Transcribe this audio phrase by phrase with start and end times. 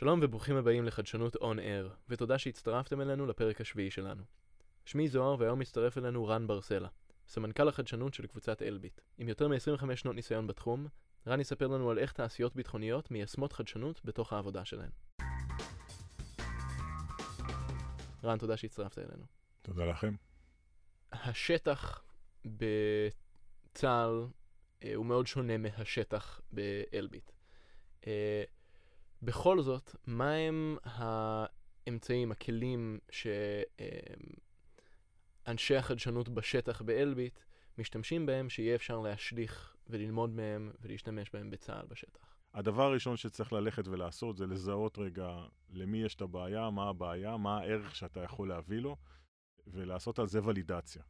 [0.00, 4.22] שלום וברוכים הבאים לחדשנות On Air, ותודה שהצטרפתם אלינו לפרק השביעי שלנו.
[4.84, 6.88] שמי זוהר והיום מצטרף אלינו רן ברסלה,
[7.28, 9.00] סמנכ"ל החדשנות של קבוצת אלביט.
[9.18, 10.86] עם יותר מ-25 שנות ניסיון בתחום,
[11.26, 14.90] רן יספר לנו על איך תעשיות ביטחוניות מיישמות חדשנות בתוך העבודה שלהן.
[18.24, 19.24] רן, תודה שהצטרפת אלינו.
[19.62, 20.14] תודה לכם.
[21.12, 22.02] השטח
[22.44, 24.26] בצה"ל
[24.84, 27.30] אה, הוא מאוד שונה מהשטח באלביט.
[28.06, 28.42] אה,
[29.22, 32.98] בכל זאת, מה הם האמצעים, הכלים
[35.46, 37.40] שאנשי החדשנות בשטח באלביט
[37.78, 42.34] משתמשים בהם, שיהיה אפשר להשליך וללמוד מהם ולהשתמש בהם בצה"ל בשטח?
[42.54, 45.36] הדבר הראשון שצריך ללכת ולעשות זה לזהות רגע
[45.70, 48.96] למי יש את הבעיה, מה הבעיה, מה הערך שאתה יכול להביא לו,
[49.66, 51.02] ולעשות על זה ולידציה.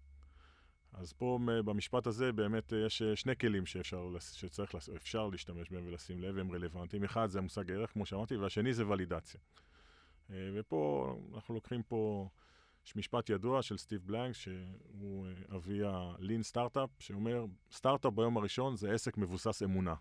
[0.92, 6.38] אז פה במשפט הזה באמת יש שני כלים שאפשר, שצריך, אפשר להשתמש בהם ולשים לב,
[6.38, 7.04] הם רלוונטיים.
[7.04, 9.40] אחד זה המושג ערך, כמו שאמרתי, והשני זה ולידציה.
[10.30, 12.28] אה, ופה אנחנו לוקחים פה,
[12.86, 18.76] יש משפט ידוע של סטיב בלנק, שהוא אה, אבי הלין סטארט-אפ, שאומר, סטארט-אפ ביום הראשון
[18.76, 19.94] זה עסק מבוסס אמונה.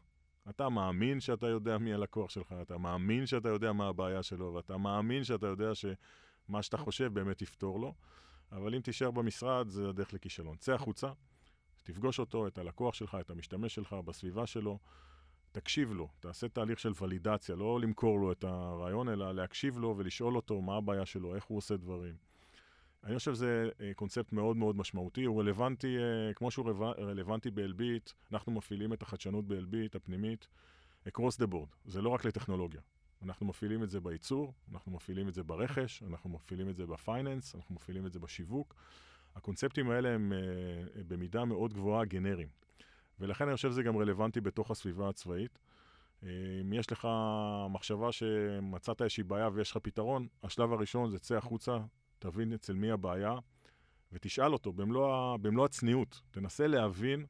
[0.50, 4.78] אתה מאמין שאתה יודע מי הלקוח שלך, אתה מאמין שאתה יודע מה הבעיה שלו, ואתה
[4.78, 7.94] מאמין שאתה יודע שמה שאתה חושב באמת יפתור לו.
[8.52, 10.58] אבל אם תישאר במשרד, זה הדרך לכישלון.
[10.58, 11.12] צא החוצה,
[11.84, 14.80] תפגוש אותו, את הלקוח שלך, את המשתמש שלך, בסביבה שלו,
[15.52, 20.36] תקשיב לו, תעשה תהליך של ולידציה, לא למכור לו את הרעיון, אלא להקשיב לו ולשאול
[20.36, 22.16] אותו מה הבעיה שלו, איך הוא עושה דברים.
[23.04, 28.12] אני חושב שזה אה, קונספט מאוד מאוד משמעותי, הוא רלוונטי, אה, כמו שהוא רלוונטי באלביט,
[28.32, 30.48] אנחנו מפעילים את החדשנות באלביט, הפנימית,
[31.08, 32.82] across the board, זה לא רק לטכנולוגיה.
[33.24, 37.56] אנחנו מפעילים את זה בייצור, אנחנו מפעילים את זה ברכש, אנחנו מפעילים את זה בפייננס,
[37.56, 38.76] אנחנו מפעילים את זה בשיווק.
[39.36, 42.48] הקונספטים האלה הם uh, במידה מאוד גבוהה גנריים.
[43.20, 45.60] ולכן אני חושב שזה גם רלוונטי בתוך הסביבה הצבאית.
[46.24, 47.08] אם יש לך
[47.70, 51.78] מחשבה שמצאת איזושהי בעיה ויש לך פתרון, השלב הראשון זה צא החוצה,
[52.20, 53.36] תבין אצל מי הבעיה,
[54.12, 56.22] ותשאל אותו במלוא, במלוא הצניעות.
[56.32, 57.26] תנסה להבין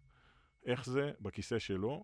[0.66, 2.04] איך זה בכיסא שלו,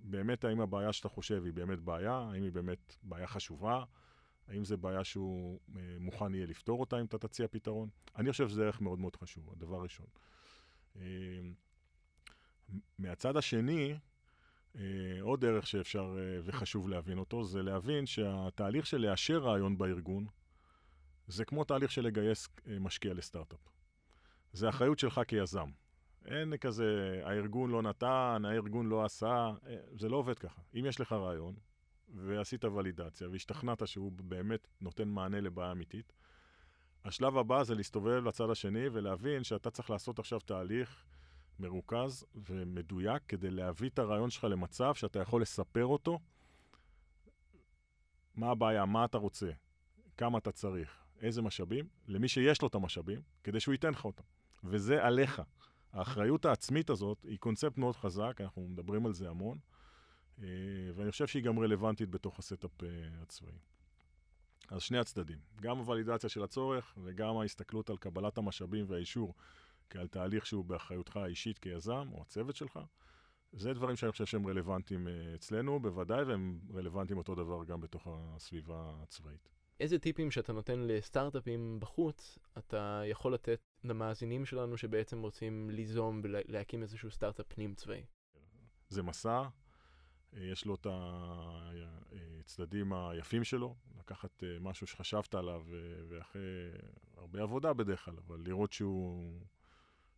[0.00, 3.84] באמת האם הבעיה שאתה חושב היא באמת בעיה, האם היא באמת בעיה חשובה,
[4.48, 7.88] האם זו בעיה שהוא אה, מוכן יהיה לפתור אותה אם אתה תציע פתרון.
[8.16, 10.06] אני חושב שזה ערך מאוד מאוד חשוב, הדבר הראשון.
[10.96, 11.02] אה,
[12.98, 13.98] מהצד השני,
[14.76, 14.82] אה,
[15.20, 20.26] עוד ערך שאפשר וחשוב להבין אותו, זה להבין שהתהליך של לאשר רעיון בארגון,
[21.28, 22.48] זה כמו תהליך של לגייס
[22.80, 23.60] משקיע לסטארט-אפ.
[24.52, 25.70] זה אחריות שלך כיזם.
[26.26, 30.62] אין כזה, הארגון לא נתן, הארגון לא עשה, אה, זה לא עובד ככה.
[30.74, 31.54] אם יש לך רעיון,
[32.14, 36.12] ועשית ולידציה, והשתכנעת שהוא באמת נותן מענה לבעיה אמיתית,
[37.04, 41.04] השלב הבא זה להסתובב לצד השני ולהבין שאתה צריך לעשות עכשיו תהליך
[41.58, 46.18] מרוכז ומדויק כדי להביא את הרעיון שלך למצב שאתה יכול לספר אותו.
[48.34, 49.50] מה הבעיה, מה אתה רוצה,
[50.16, 54.24] כמה אתה צריך, איזה משאבים, למי שיש לו את המשאבים, כדי שהוא ייתן לך אותם.
[54.64, 55.42] וזה עליך.
[55.96, 59.58] האחריות העצמית הזאת היא קונספט מאוד חזק, אנחנו מדברים על זה המון,
[60.42, 60.46] אה,
[60.94, 62.88] ואני חושב שהיא גם רלוונטית בתוך הסטארט-אפ אה,
[63.22, 63.58] הצבאי.
[64.70, 69.34] אז שני הצדדים, גם הוולידציה של הצורך וגם ההסתכלות על קבלת המשאבים והאישור
[69.90, 72.80] כעל תהליך שהוא באחריותך האישית כיזם או הצוות שלך,
[73.52, 78.08] זה דברים שאני חושב שהם רלוונטיים אה, אצלנו, בוודאי, והם רלוונטיים אותו דבר גם בתוך
[78.10, 79.55] הסביבה הצבאית.
[79.80, 86.82] איזה טיפים שאתה נותן לסטארט-אפים בחוץ, אתה יכול לתת למאזינים שלנו שבעצם רוצים ליזום ולהקים
[86.82, 88.04] איזשהו סטארט-אפ פנים צבאי?
[88.88, 89.42] זה מסע,
[90.32, 90.86] יש לו את
[92.40, 96.70] הצדדים היפים שלו, לקחת אה, משהו שחשבת עליו, אה, ואחרי
[97.16, 99.40] הרבה עבודה בדרך כלל, אבל לראות שהוא,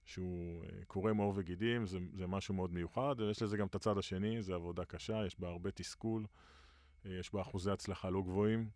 [0.04, 3.98] שהוא אה, קורא מאור וגידים, זה, זה משהו מאוד מיוחד, ויש לזה גם את הצד
[3.98, 6.26] השני, זה עבודה קשה, יש בה הרבה תסכול,
[7.04, 8.69] יש בה אחוזי הצלחה לא גבוהים.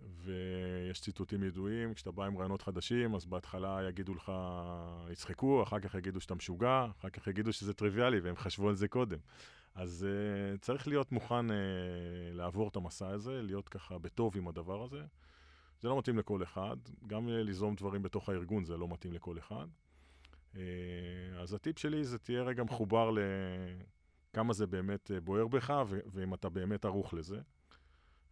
[0.00, 4.32] ויש ציטוטים ידועים, כשאתה בא עם רעיונות חדשים, אז בהתחלה יגידו לך,
[5.12, 8.88] יצחקו, אחר כך יגידו שאתה משוגע, אחר כך יגידו שזה טריוויאלי, והם חשבו על זה
[8.88, 9.18] קודם.
[9.74, 11.54] אז uh, צריך להיות מוכן uh,
[12.32, 15.02] לעבור את המסע הזה, להיות ככה בטוב עם הדבר הזה.
[15.80, 16.76] זה לא מתאים לכל אחד,
[17.06, 19.66] גם uh, ליזום דברים בתוך הארגון זה לא מתאים לכל אחד.
[20.54, 20.56] Uh,
[21.38, 25.82] אז הטיפ שלי זה תהיה רגע מחובר לכמה זה באמת uh, בוער בך,
[26.12, 27.40] ואם אתה באמת ערוך לזה.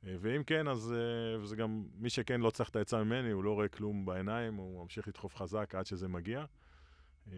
[0.06, 3.44] אה, ואם כן, אז אה, זה גם, מי שכן לא צריך את העצה ממני, הוא
[3.44, 6.44] לא רואה כלום בעיניים, הוא ממשיך לדחוף חזק עד שזה מגיע.
[7.32, 7.36] אה,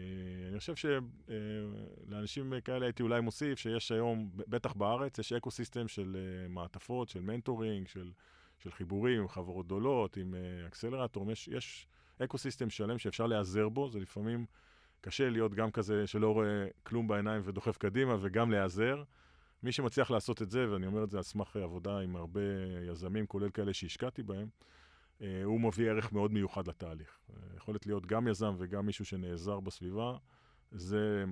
[0.49, 6.17] אני חושב שלאנשים כאלה הייתי אולי מוסיף שיש היום, בטח בארץ, יש ecosystem של
[6.49, 8.11] מעטפות, של mentoring, של,
[8.59, 10.35] של חיבורים עם חברות גדולות, עם
[10.67, 11.87] אקסלרטורים, יש, יש
[12.23, 14.45] ecosystem שלם שאפשר להיעזר בו, זה לפעמים
[15.01, 19.03] קשה להיות גם כזה שלא רואה כלום בעיניים ודוחף קדימה וגם להיעזר.
[19.63, 22.41] מי שמצליח לעשות את זה, ואני אומר את זה על סמך עבודה עם הרבה
[22.89, 24.49] יזמים, כולל כאלה שהשקעתי בהם,
[25.21, 27.19] אה, הוא מביא ערך מאוד מיוחד לתהליך.
[27.57, 30.17] יכולת להיות גם יזם וגם מישהו שנעזר בסביבה,
[30.71, 31.23] זה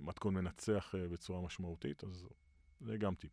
[0.00, 2.28] מתכון מנצח בצורה משמעותית, אז
[2.80, 3.32] זה גם טיפ.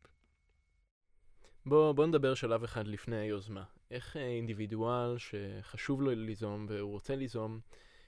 [1.65, 3.63] בוא, בוא נדבר שלב אחד לפני היוזמה.
[3.91, 7.59] איך אינדיבידואל שחשוב לו ליזום והוא רוצה ליזום,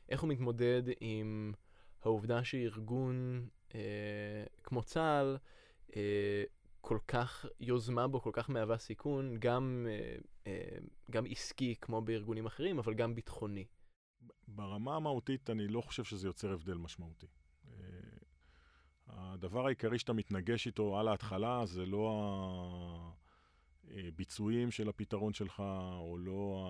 [0.09, 1.53] איך הוא מתמודד עם
[2.03, 5.60] העובדה שארגון אה, כמו צה"ל, אה,
[6.81, 10.15] כל כך יוזמה בו, כל כך מהווה סיכון, גם, אה,
[10.47, 10.77] אה,
[11.11, 13.65] גם עסקי כמו בארגונים אחרים, אבל גם ביטחוני.
[14.47, 17.27] ברמה המהותית אני לא חושב שזה יוצר הבדל משמעותי.
[17.67, 17.73] אה,
[19.07, 23.13] הדבר העיקרי שאתה מתנגש איתו על ההתחלה זה לא
[23.91, 25.63] הביצועים של הפתרון שלך,
[25.97, 26.67] או לא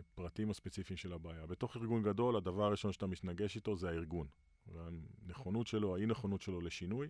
[0.00, 1.46] הפרטים הספציפיים של הבעיה.
[1.46, 4.26] בתוך ארגון גדול, הדבר הראשון שאתה מתנגש איתו זה הארגון.
[4.66, 7.08] והנכונות שלו, האי נכונות שלו לשינוי.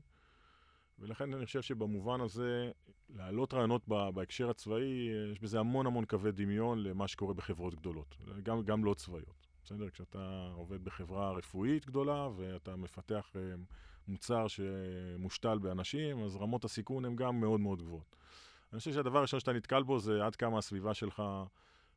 [0.98, 2.70] ולכן אני חושב שבמובן הזה,
[3.08, 8.62] להעלות רעיונות בהקשר הצבאי, יש בזה המון המון קווי דמיון למה שקורה בחברות גדולות, גם,
[8.62, 9.46] גם לא צבאיות.
[9.64, 9.90] בסדר?
[9.90, 13.40] כשאתה עובד בחברה רפואית גדולה ואתה מפתח אה,
[14.08, 18.16] מוצר שמושתל באנשים, אז רמות הסיכון הן גם מאוד מאוד גבוהות.
[18.72, 21.22] אני חושב שהדבר הראשון שאתה נתקל בו זה עד כמה הסביבה שלך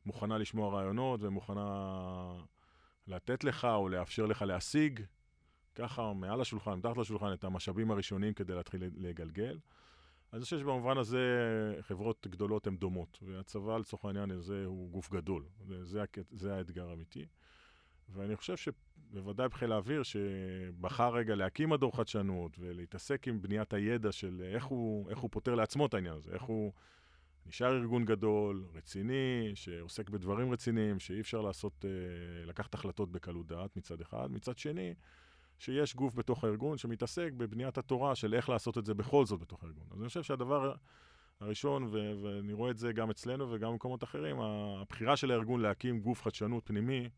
[0.06, 1.94] מוכנה לשמוע רעיונות ומוכנה
[3.06, 5.00] לתת לך או לאפשר לך להשיג
[5.78, 9.58] ככה מעל השולחן, מתחת לשולחן, את המשאבים הראשונים כדי להתחיל לגלגל.
[10.32, 11.18] אני חושב שבמובן הזה
[11.80, 15.44] חברות גדולות הן דומות, והצבא לצורך העניין הזה הוא גוף גדול,
[15.82, 17.26] זה, זה האתגר האמיתי.
[18.08, 24.50] ואני חושב שבוודאי בחיל האוויר, שבחר רגע להקים מדור חדשנות ולהתעסק עם בניית הידע של
[24.54, 26.72] איך הוא, איך הוא פותר לעצמו את העניין הזה, איך הוא
[27.46, 33.76] נשאר ארגון גדול, רציני, שעוסק בדברים רציניים, שאי אפשר לעשות, אה, לקחת החלטות בקלות דעת
[33.76, 34.28] מצד אחד.
[34.30, 34.94] מצד שני,
[35.58, 39.64] שיש גוף בתוך הארגון שמתעסק בבניית התורה של איך לעשות את זה בכל זאת בתוך
[39.64, 39.86] הארגון.
[39.90, 40.74] אז אני חושב שהדבר
[41.40, 46.00] הראשון, ו- ואני רואה את זה גם אצלנו וגם במקומות אחרים, הבחירה של הארגון להקים
[46.00, 47.08] גוף חדשנות פנימי,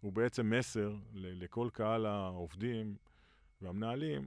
[0.00, 2.96] הוא בעצם מסר ל- לכל קהל העובדים
[3.62, 4.26] והמנהלים,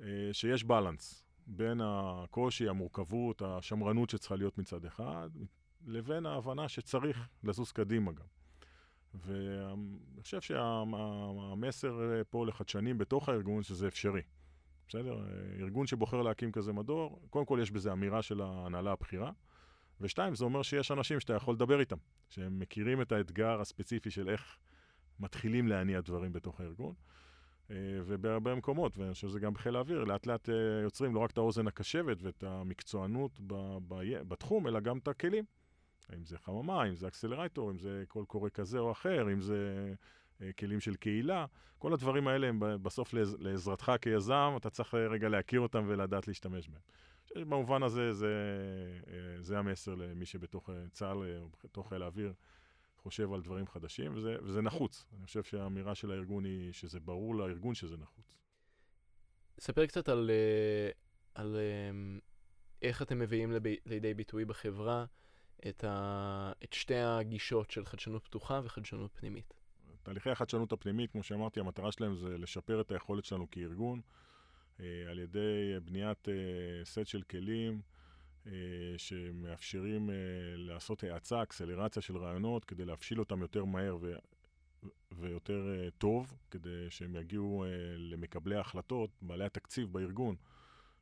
[0.00, 5.30] אה, שיש בלנס בין הקושי, המורכבות, השמרנות שצריכה להיות מצד אחד,
[5.86, 8.26] לבין ההבנה שצריך לזוז קדימה גם.
[9.14, 12.00] ואני חושב שהמסר
[12.30, 14.22] פה לחדשנים בתוך הארגון שזה אפשרי.
[14.88, 15.24] בסדר?
[15.60, 19.30] ארגון שבוחר להקים כזה מדור, קודם כל יש בזה אמירה של ההנהלה הבכירה,
[20.00, 21.96] ושתיים, זה אומר שיש אנשים שאתה יכול לדבר איתם,
[22.28, 24.56] שהם מכירים את האתגר הספציפי של איך
[25.20, 26.94] מתחילים להניע דברים בתוך הארגון.
[27.70, 27.76] אה,
[28.06, 31.38] ובהרבה מקומות, ואני חושב שזה גם בחיל האוויר, לאט לאט אה, יוצרים לא רק את
[31.38, 33.40] האוזן הקשבת ואת המקצוענות
[34.28, 35.44] בתחום, אלא גם את הכלים.
[36.12, 39.92] אם זה חממה, אם זה accelerator, אם זה קול קורא כזה או אחר, אם זה
[40.42, 41.46] אה, כלים של קהילה.
[41.78, 46.68] כל הדברים האלה הם בסוף לעז, לעזרתך כיזם, אתה צריך רגע להכיר אותם ולדעת להשתמש
[46.68, 46.80] בהם.
[47.48, 48.34] במובן הזה זה,
[49.06, 52.32] אה, זה המסר למי שבתוך אה, צה"ל או בתוך חיל האוויר
[52.96, 55.04] חושב על דברים חדשים, וזה, וזה נחוץ.
[55.18, 58.38] אני חושב שהאמירה של הארגון היא שזה ברור לארגון שזה נחוץ.
[59.60, 60.30] ספר קצת על,
[61.34, 61.56] על
[62.82, 63.52] איך אתם מביאים
[63.86, 65.04] לידי ביטוי בחברה
[65.68, 66.52] את, ה...
[66.64, 69.54] את שתי הגישות של חדשנות פתוחה וחדשנות פנימית.
[70.02, 74.00] תהליכי החדשנות הפנימית, כמו שאמרתי, המטרה שלהם זה לשפר את היכולת שלנו כארגון
[74.80, 77.80] אה, על ידי בניית אה, סט של כלים
[78.46, 78.52] אה,
[78.96, 80.10] שמאפשרים
[80.56, 84.14] לעשות האצה, אקסלרציה של רעיונות, כדי להפשיל אותם יותר מהר ו...
[85.12, 87.64] ויותר טוב, כדי שהם יגיעו
[87.96, 90.36] למקבלי ההחלטות, בעלי התקציב בארגון,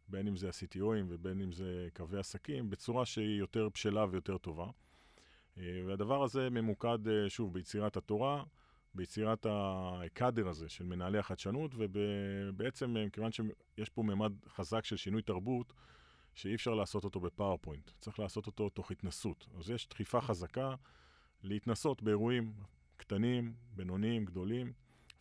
[0.09, 4.67] בין אם זה ה-CTOים ובין אם זה קווי עסקים, בצורה שהיא יותר בשלה ויותר טובה.
[5.59, 8.45] אה, והדבר הזה ממוקד, אה, שוב, ביצירת התורה,
[8.95, 15.23] ביצירת הקאדר הזה של מנהלי החדשנות, ובעצם, אה, מכיוון שיש פה ממד חזק של שינוי
[15.23, 15.73] תרבות,
[16.35, 19.47] שאי אפשר לעשות אותו בפאורפוינט, צריך לעשות אותו תוך התנסות.
[19.59, 20.75] אז יש דחיפה חזקה
[21.43, 22.53] להתנסות באירועים
[22.97, 24.73] קטנים, בינוניים, גדולים.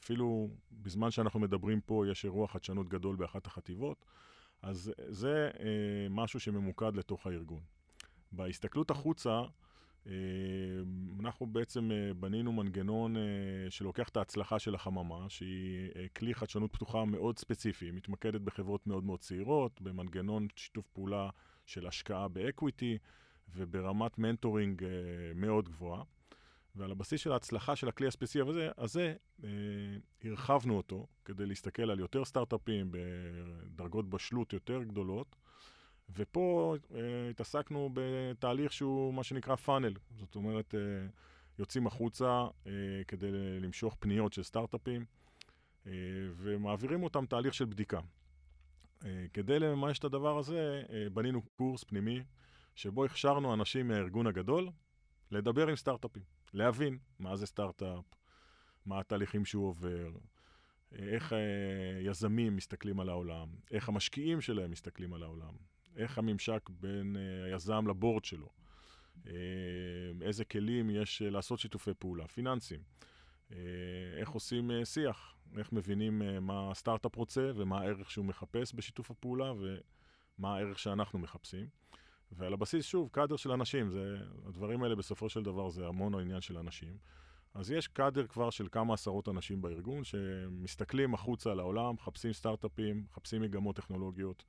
[0.03, 4.05] אפילו בזמן שאנחנו מדברים פה, יש אירוע חדשנות גדול באחת החטיבות.
[4.61, 7.61] אז זה אה, משהו שממוקד לתוך הארגון.
[8.31, 9.41] בהסתכלות החוצה,
[10.07, 10.13] אה,
[11.19, 13.21] אנחנו בעצם אה, בנינו מנגנון אה,
[13.69, 19.03] שלוקח את ההצלחה של החממה, שהיא אה, כלי חדשנות פתוחה מאוד ספציפי, מתמקדת בחברות מאוד
[19.03, 21.29] מאוד צעירות, במנגנון שיתוף פעולה
[21.65, 22.97] של השקעה ב equity
[23.55, 24.89] וברמת mentoring אה,
[25.35, 26.03] מאוד גבוהה.
[26.75, 29.49] ועל הבסיס של ההצלחה של הכלי הספציפי הזה, הזה אה,
[30.23, 35.35] הרחבנו אותו כדי להסתכל על יותר סטארט-אפים בדרגות בשלות יותר גדולות,
[36.15, 40.79] ופה אה, התעסקנו בתהליך שהוא מה שנקרא פאנל, זאת אומרת, אה,
[41.59, 42.71] יוצאים החוצה אה,
[43.07, 45.05] כדי למשוך פניות של סטארט-אפים,
[45.87, 45.91] אה,
[46.37, 47.99] ומעבירים אותם תהליך של בדיקה.
[49.33, 52.23] כדי לממש את הדבר הזה, בנינו קורס פנימי,
[52.75, 54.69] שבו הכשרנו אנשים מהארגון הגדול
[55.31, 58.05] לדבר עם סטארט-אפים, להבין מה זה סטארט-אפ,
[58.85, 60.11] מה התהליכים שהוא עובר,
[60.91, 61.33] איך
[62.01, 65.53] יזמים מסתכלים על העולם, איך המשקיעים שלהם מסתכלים על העולם,
[65.95, 67.15] איך הממשק בין
[67.45, 68.49] היזם לבורד שלו,
[70.21, 72.79] איזה כלים יש לעשות שיתופי פעולה, פיננסים,
[74.17, 80.55] איך עושים שיח, איך מבינים מה הסטארט-אפ רוצה ומה הערך שהוא מחפש בשיתוף הפעולה ומה
[80.55, 81.67] הערך שאנחנו מחפשים.
[82.31, 86.41] ועל הבסיס, שוב, קאדר של אנשים, זה, הדברים האלה בסופו של דבר זה המון העניין
[86.41, 86.97] של אנשים.
[87.53, 93.41] אז יש קאדר כבר של כמה עשרות אנשים בארגון שמסתכלים החוצה לעולם, מחפשים סטארט-אפים, מחפשים
[93.41, 94.43] מגמות טכנולוגיות,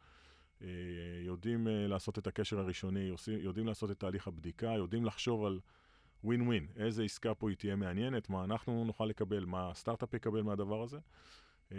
[0.62, 0.68] אה,
[1.24, 5.60] יודעים אה, לעשות את הקשר הראשוני, יודעים לעשות את תהליך הבדיקה, יודעים לחשוב על
[6.24, 10.42] ווין ווין, איזה עסקה פה היא תהיה מעניינת, מה אנחנו נוכל לקבל, מה הסטארט-אפ יקבל
[10.42, 10.98] מהדבר הזה.
[11.72, 11.76] אה,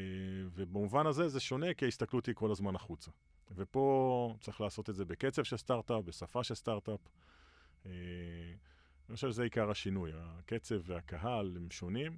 [0.56, 3.12] ובמובן הזה זה שונה כי ההסתכלות היא כל הזמן החוצה.
[3.56, 7.00] ופה צריך לעשות את זה בקצב של סטארט-אפ, בשפה של סטארט-אפ.
[7.86, 10.12] אני חושב שזה עיקר השינוי.
[10.16, 12.18] הקצב והקהל הם שונים,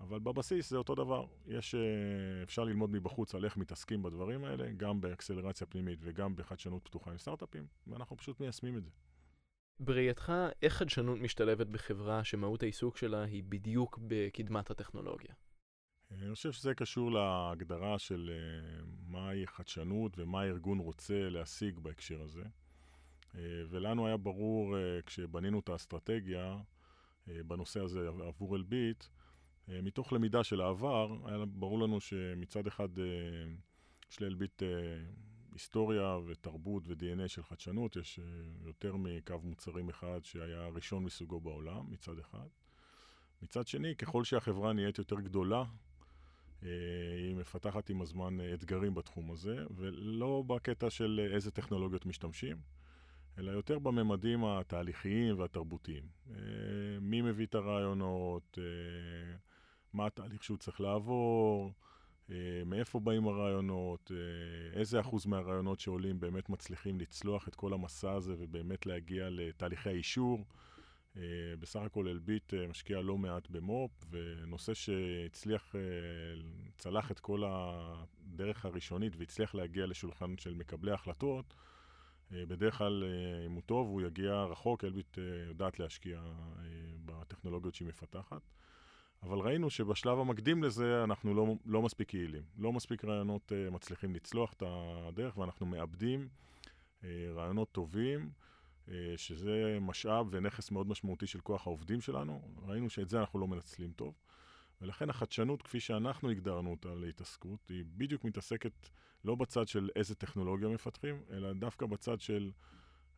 [0.00, 1.26] אבל בבסיס זה אותו דבר.
[1.46, 6.84] יש, אה, אפשר ללמוד מבחוץ על איך מתעסקים בדברים האלה, גם באקסלרציה פנימית וגם בחדשנות
[6.84, 8.90] פתוחה עם סטארט-אפים, ואנחנו פשוט מיישמים את זה.
[9.80, 15.34] בראייתך, איך חדשנות משתלבת בחברה שמהות העיסוק שלה היא בדיוק בקדמת הטכנולוגיה?
[16.18, 22.42] אני חושב שזה קשור להגדרה של אה, מהי חדשנות ומה הארגון רוצה להשיג בהקשר הזה.
[23.34, 26.56] אה, ולנו היה ברור, אה, כשבנינו את האסטרטגיה
[27.28, 29.04] אה, בנושא הזה עבור אלביט,
[29.68, 32.88] מתוך למידה של העבר, היה ברור לנו שמצד אחד
[34.10, 34.62] יש לאלביט
[35.52, 38.20] היסטוריה ותרבות ו-DNA של חדשנות, יש
[38.64, 42.46] יותר מקו מוצרים אחד שהיה ראשון מסוגו בעולם, מצד אחד.
[43.42, 45.64] מצד שני, ככל שהחברה נהיית יותר גדולה,
[46.62, 52.56] היא מפתחת עם הזמן אתגרים בתחום הזה, ולא בקטע של איזה טכנולוגיות משתמשים.
[53.38, 56.02] אלא יותר בממדים התהליכיים והתרבותיים.
[56.30, 56.34] אה,
[57.00, 59.36] מי מביא את הרעיונות, אה,
[59.92, 61.72] מה התהליך שהוא צריך לעבור,
[62.30, 64.10] אה, מאיפה באים הרעיונות,
[64.72, 70.44] איזה אחוז מהרעיונות שעולים באמת מצליחים לצלוח את כל המסע הזה ובאמת להגיע לתהליכי האישור.
[71.60, 75.74] בסך הכל אלביט משקיע לא מעט במו"פ, ונושא שהצליח,
[76.78, 81.54] צלח את כל הדרך הראשונית והצליח להגיע לשולחן של מקבלי החלטות,
[82.34, 86.20] אה, בדרך כלל, אה, אם הוא טוב, הוא יגיע רחוק, אלביט אה, יודעת להשקיע
[87.04, 88.42] בטכנולוגיות שהיא מפתחת.
[89.22, 92.42] אבל ראינו שבשלב המקדים לזה אנחנו לא, לא מספיק יעילים.
[92.58, 96.28] לא מספיק רעיונות מצליחים לצלוח את הדרך, ואנחנו מאבדים
[97.04, 98.30] רעיונות טובים,
[99.16, 102.42] שזה משאב ונכס מאוד משמעותי של כוח העובדים שלנו.
[102.66, 104.14] ראינו שאת זה אנחנו לא מנצלים טוב.
[104.82, 108.72] ולכן החדשנות, כפי שאנחנו הגדרנו אותה להתעסקות, היא בדיוק מתעסקת
[109.24, 112.50] לא בצד של איזה טכנולוגיה מפתחים, אלא דווקא בצד של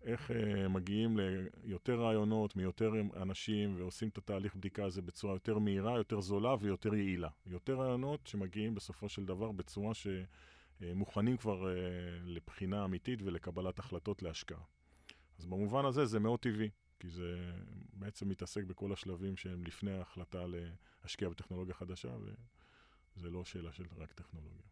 [0.03, 1.19] איך uh, מגיעים
[1.65, 6.95] ליותר רעיונות מיותר אנשים ועושים את התהליך בדיקה הזה בצורה יותר מהירה, יותר זולה ויותר
[6.95, 7.29] יעילה.
[7.47, 11.67] יותר רעיונות שמגיעים בסופו של דבר בצורה שמוכנים כבר uh,
[12.25, 14.74] לבחינה אמיתית ולקבלת החלטות להשקעה.
[15.39, 17.53] אז במובן הזה זה מאוד טבעי, כי זה
[17.93, 20.45] בעצם מתעסק בכל השלבים שהם לפני ההחלטה
[21.03, 22.09] להשקיע בטכנולוגיה חדשה,
[23.17, 24.63] וזה לא שאלה של רק טכנולוגיה.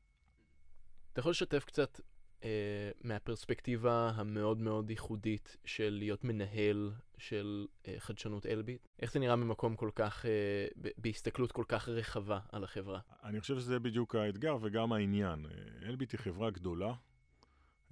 [1.13, 2.01] אתה יכול לשתף קצת
[2.45, 8.89] אה, מהפרספקטיבה המאוד מאוד ייחודית של להיות מנהל של אה, חדשנות אלביט?
[9.03, 10.67] איך זה נראה ממקום כל כך, אה,
[10.99, 13.01] בהסתכלות כל כך רחבה על החברה?
[13.25, 15.47] אני חושב שזה בדיוק האתגר וגם העניין.
[15.47, 16.95] אה, אלביט היא חברה גדולה,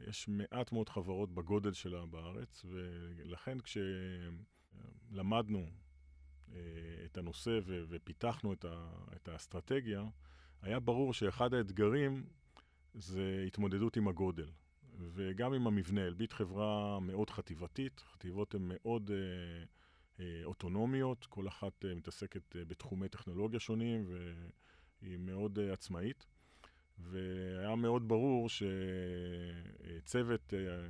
[0.08, 3.58] יש מעט מאוד חברות בגודל שלה בארץ, ולכן
[5.10, 5.66] כשלמדנו
[6.52, 6.58] אה,
[7.04, 8.52] את הנושא ופיתחנו
[9.16, 10.04] את האסטרטגיה,
[10.62, 12.24] היה ברור שאחד האתגרים
[12.94, 14.50] זה התמודדות עם הגודל.
[14.98, 19.64] וגם עם המבנה, אלביט חברה מאוד חטיבתית, חטיבות הן מאוד אה,
[20.20, 24.04] אה, אוטונומיות, כל אחת אה, מתעסקת בתחומי טכנולוגיה שונים
[25.02, 26.26] והיא מאוד עצמאית.
[27.10, 28.48] והיה מאוד ברור
[29.98, 30.88] שצוות אה,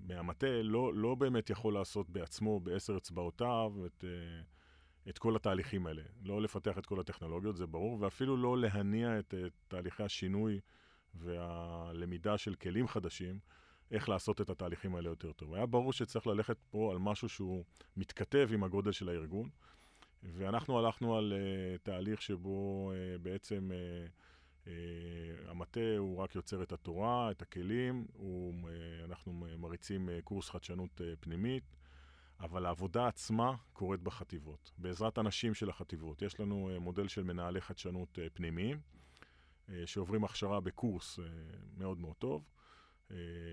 [0.00, 4.40] מהמטה לא, לא באמת יכול לעשות בעצמו, בעשר אצבעותיו, את, אה,
[5.08, 6.02] את כל התהליכים האלה.
[6.22, 10.60] לא לפתח את כל הטכנולוגיות, זה ברור, ואפילו לא להניע את, את תהליכי השינוי
[11.14, 13.38] והלמידה של כלים חדשים,
[13.90, 15.54] איך לעשות את התהליכים האלה יותר טוב.
[15.54, 17.64] היה ברור שצריך ללכת פה על משהו שהוא
[17.96, 19.48] מתכתב עם הגודל של הארגון,
[20.22, 24.10] ואנחנו הלכנו על אה, תהליך שבו אה, בעצם אה,
[25.46, 31.00] המטה הוא רק יוצר את התורה, את הכלים, הוא, אה, אנחנו מריצים אה, קורס חדשנות
[31.20, 31.76] פנימית,
[32.40, 36.22] אבל העבודה עצמה קורית בחטיבות, בעזרת אנשים של החטיבות.
[36.22, 38.80] יש לנו מודל של מנהלי חדשנות פנימיים.
[39.86, 41.18] שעוברים הכשרה בקורס
[41.76, 42.50] מאוד מאוד טוב,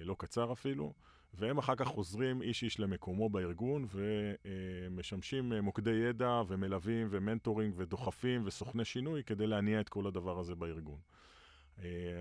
[0.03, 0.93] לא קצר אפילו,
[1.37, 8.41] והם אחר כך חוזרים איש איש למקומו בארגון ומשמשים מוקדי ידע ומלווים ו mentoring ודוחפים
[8.45, 10.99] וסוכני שינוי כדי להניע את כל הדבר הזה בארגון.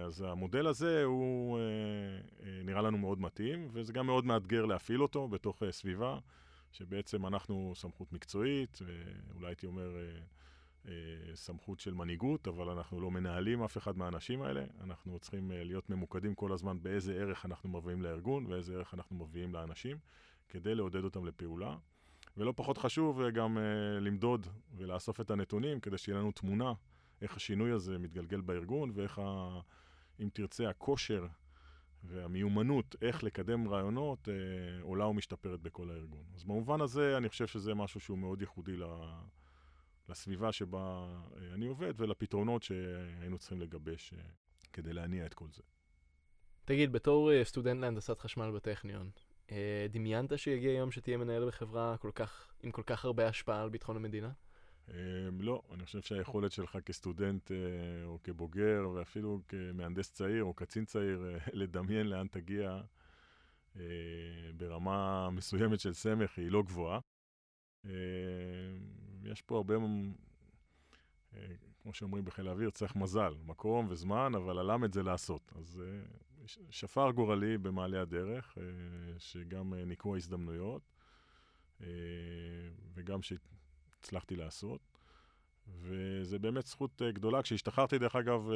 [0.05, 1.59] אז המודל הזה הוא
[2.65, 6.19] נראה לנו מאוד מתאים, וזה גם מאוד מאתגר להפעיל אותו בתוך סביבה,
[6.73, 8.79] שבעצם אנחנו סמכות מקצועית,
[9.35, 9.97] אולי הייתי אומר
[11.35, 14.65] סמכות של מנהיגות, אבל אנחנו לא מנהלים אף אחד מהאנשים האלה.
[14.81, 19.55] אנחנו צריכים להיות ממוקדים כל הזמן באיזה ערך אנחנו מביאים לארגון ואיזה ערך אנחנו מביאים
[19.55, 19.97] לאנשים,
[20.49, 21.77] כדי לעודד אותם לפעולה.
[22.37, 23.59] ולא פחות חשוב גם
[24.01, 26.73] למדוד ולאסוף את הנתונים, כדי שיהיה לנו תמונה
[27.23, 29.61] איך השינוי הזה מתגלגל בארגון ואיך, ה,
[30.21, 31.27] אם תרצה, הכושר
[32.05, 34.35] והמיומנות איך לקדם רעיונות אה,
[34.83, 36.25] עולה ומשתפרת בכל הארגון.
[36.35, 38.77] אז במובן הזה אני חושב שזה משהו שהוא מאוד ייחודי
[40.09, 41.07] לסביבה שבה
[41.37, 44.23] אה, אני עובד ולפתרונות שהיינו צריכים לגבש אה,
[44.73, 45.63] כדי להניע את כל זה.
[46.65, 49.11] תגיד, בתור אה, סטודנט להנדסת חשמל בטכניון,
[49.91, 53.97] דמיינת שיגיע יום שתהיה מנהל בחברה כל כך, עם כל כך הרבה השפעה על ביטחון
[53.97, 54.31] המדינה?
[55.33, 57.51] לא, אני חושב שהיכולת שלך כסטודנט
[58.05, 62.81] או כבוגר, ואפילו כמהנדס צעיר או קצין צעיר, לדמיין לאן תגיע
[64.57, 67.01] ברמה מסוימת של סמך היא לא גבוהה.
[67.85, 67.89] Uh,
[69.23, 71.37] יש פה הרבה, uh,
[71.83, 75.53] כמו שאומרים בחיל האוויר, צריך מזל, מקום וזמן, אבל הלמד זה לעשות.
[75.57, 75.83] אז
[76.47, 78.59] uh, שפר גורלי במעלה הדרך,
[79.19, 80.83] שגם ניקו ההזדמנויות,
[82.95, 83.33] וגם ש...
[84.05, 84.81] הצלחתי לעשות.
[85.69, 87.43] וזה באמת זכות גדולה.
[87.43, 88.49] כשהשתחררתי, דרך אגב,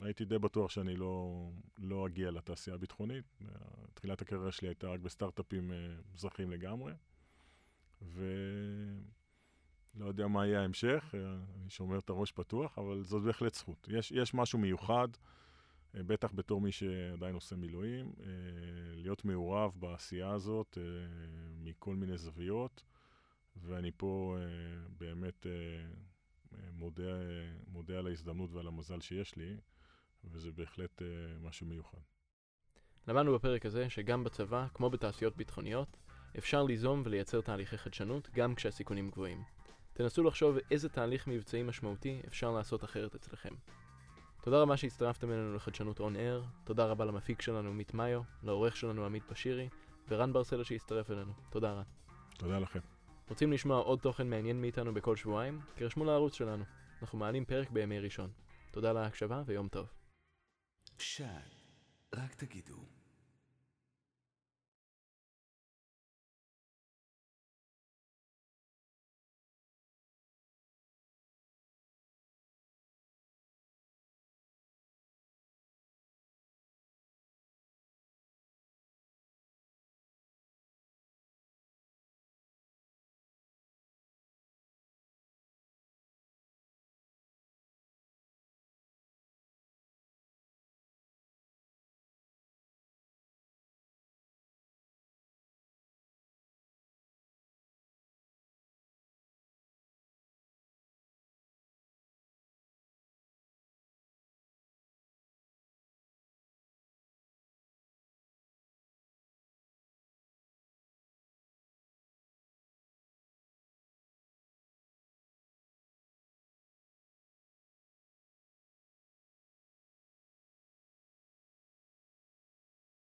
[0.00, 3.24] הייתי די בטוח שאני לא, לא אגיע לתעשייה הביטחונית.
[3.94, 5.72] תחילת הקריירה שלי הייתה רק בסטארט-אפים
[6.14, 6.92] מזרחיים לגמרי.
[8.12, 11.16] ולא יודע מה יהיה ההמשך, uh,
[11.60, 13.88] אני שומר את הראש פתוח, אבל זאת בהחלט זכות.
[13.90, 15.18] יש, יש משהו מיוחד, uh,
[16.06, 18.22] בטח בתור מי שעדיין עושה מילואים, uh,
[18.94, 20.78] להיות מעורב בעשייה הזאת
[21.62, 22.84] מכל מיני זוויות.
[23.56, 24.44] ואני פה אה,
[24.98, 25.52] באמת אה,
[26.72, 27.12] מודה,
[27.66, 29.56] מודה על ההזדמנות ועל המזל שיש לי,
[30.24, 31.06] וזה בהחלט אה,
[31.40, 31.98] משהו מיוחד.
[33.08, 35.96] למדנו בפרק הזה שגם בצבא, כמו בתעשיות ביטחוניות,
[36.38, 39.42] אפשר ליזום ולייצר תהליכי חדשנות גם כשהסיכונים גבוהים.
[39.92, 43.54] תנסו לחשוב איזה תהליך מבצעי משמעותי אפשר לעשות אחרת אצלכם.
[44.42, 49.06] תודה רבה שהצטרפתם אלינו לחדשנות און אר, תודה רבה למפיק שלנו עמית מאיו, לעורך שלנו
[49.06, 49.68] עמית פשירי,
[50.08, 51.32] ורן ברסלר שהצטרף אלינו.
[51.50, 51.82] תודה רן.
[52.38, 52.80] תודה לכם.
[53.28, 55.60] רוצים לשמוע עוד תוכן מעניין מאיתנו בכל שבועיים?
[55.74, 56.64] תירשמו לערוץ שלנו.
[57.02, 58.30] אנחנו מעלים פרק בימי ראשון.
[58.70, 59.86] תודה על ההקשבה ויום טוב.
[60.98, 61.26] שד,
[62.14, 63.03] רק תגידו.